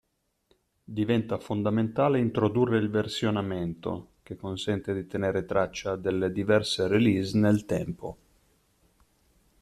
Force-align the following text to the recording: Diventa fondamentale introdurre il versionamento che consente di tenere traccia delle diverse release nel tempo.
Diventa 0.99 1.37
fondamentale 1.37 2.17
introdurre 2.17 2.79
il 2.79 2.89
versionamento 2.89 4.13
che 4.23 4.35
consente 4.35 4.95
di 4.95 5.05
tenere 5.05 5.45
traccia 5.45 5.95
delle 5.95 6.31
diverse 6.31 6.87
release 6.87 7.37
nel 7.37 7.65
tempo. 7.65 8.17